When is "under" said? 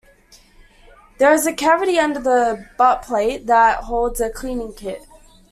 1.99-2.19